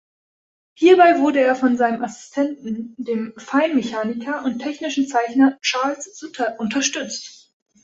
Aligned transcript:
Hierbei 0.73 1.19
wurde 1.19 1.41
er 1.41 1.55
von 1.55 1.77
seinem 1.77 2.03
Assistenten, 2.03 2.95
dem 2.97 3.35
Feinmechaniker 3.37 4.43
und 4.43 4.57
technischen 4.57 5.07
Zeichner 5.07 5.59
Charles 5.61 6.17
Sutter 6.17 6.55
unterstützt. 6.59 7.53